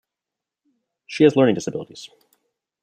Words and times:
She 1.05 1.25
has 1.25 1.35
learning 1.35 1.53
disabilities. 1.53 2.09